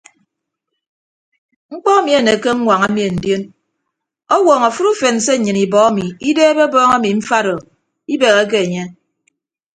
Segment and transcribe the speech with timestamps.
[1.73, 3.43] Mkpọ emi anekke aññwaña mien ndion
[4.35, 7.57] ọwọọñọ afịt ufen se nnyịn ibọ emi ideebe ọbọọñ emi mfat o
[8.13, 8.83] ibegheke enye.